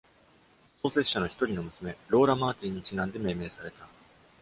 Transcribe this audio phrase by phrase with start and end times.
[0.81, 3.87] 創設者の一人の娘、ローラ・マーティンにちなんで命名された。